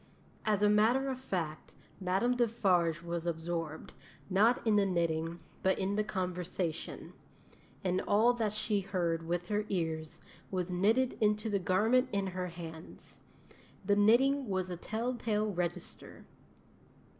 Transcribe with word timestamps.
As 0.45 0.63
a 0.63 0.67
matter 0.67 1.09
of 1.09 1.19
fact, 1.19 1.75
Madame 1.99 2.35
Defarge 2.35 3.03
was 3.03 3.27
absorbed, 3.27 3.93
not 4.31 4.65
in 4.65 4.75
the 4.75 4.85
knitting, 4.87 5.41
but 5.61 5.77
in 5.77 5.93
the 5.93 6.03
conversation; 6.03 7.13
and 7.83 8.01
all 8.07 8.33
that 8.33 8.51
she 8.51 8.79
heard 8.79 9.21
with 9.27 9.49
her 9.49 9.63
ears 9.69 10.19
was 10.49 10.71
knitted 10.71 11.19
into 11.21 11.51
the 11.51 11.59
garment 11.59 12.09
in 12.11 12.25
her 12.25 12.47
hands. 12.47 13.19
The 13.85 13.95
knitting 13.95 14.49
was 14.49 14.71
a 14.71 14.75
tell 14.75 15.13
tale 15.13 15.53
register. 15.53 16.25